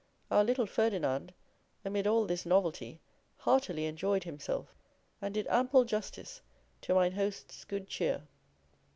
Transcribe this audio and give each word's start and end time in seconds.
Our 0.31 0.43
little 0.43 0.65
Ferdinand 0.65 1.31
amid 1.85 2.07
all 2.07 2.25
this 2.25 2.43
novelty 2.43 2.99
heartily 3.37 3.85
enjoyed 3.85 4.23
himself, 4.23 4.73
and 5.21 5.31
did 5.35 5.45
ample 5.45 5.85
justice 5.85 6.41
to 6.81 6.95
mine 6.95 7.11
host's 7.11 7.63
good 7.65 7.87
cheer. 7.87 8.23